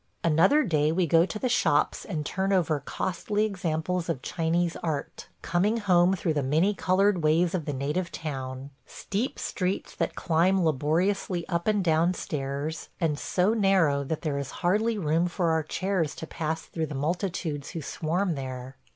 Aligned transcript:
Another 0.23 0.63
day 0.63 0.91
we 0.91 1.05
go 1.05 1.27
to 1.27 1.37
the 1.37 1.47
shops 1.47 2.05
and 2.05 2.25
turn 2.25 2.51
over 2.51 2.79
costly 2.79 3.45
examples 3.45 4.09
of 4.09 4.23
Chinese 4.23 4.75
art– 4.77 5.27
coming 5.43 5.77
home 5.77 6.15
through 6.15 6.33
the 6.33 6.41
many 6.41 6.73
colored 6.73 7.21
ways 7.21 7.53
of 7.53 7.65
the 7.65 7.71
native 7.73 8.11
town;– 8.11 8.71
steep 8.87 9.37
streets 9.37 9.93
that 9.93 10.15
climb 10.15 10.65
laboriously 10.65 11.47
up 11.47 11.67
and 11.67 11.83
down 11.83 12.15
stairs, 12.15 12.89
and 12.99 13.19
so 13.19 13.53
narrow 13.53 14.03
that 14.03 14.23
there 14.23 14.39
is 14.39 14.49
hardly 14.65 14.97
room 14.97 15.27
for 15.27 15.51
our 15.51 15.61
chairs 15.61 16.15
to 16.15 16.25
pass 16.25 16.63
through 16.63 16.87
the 16.87 16.95
multitudes 16.95 17.69
who 17.69 17.81
swarm 17.83 18.33
there. 18.33 18.77